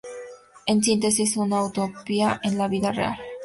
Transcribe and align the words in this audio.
En 0.65 0.81
síntesis 0.81 1.37
una 1.37 1.61
utopía 1.63 2.39
en 2.41 2.57
la 2.57 2.67
vida 2.67 2.91
real. 2.91 3.19